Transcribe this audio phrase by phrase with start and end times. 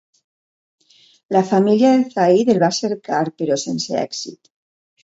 [1.37, 4.57] La família de Zayd el va cercar, però sense èxit.